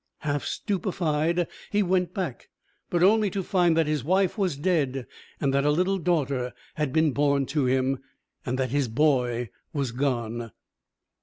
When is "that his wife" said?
3.77-4.35